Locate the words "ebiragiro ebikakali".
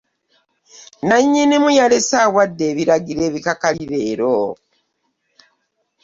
2.71-3.83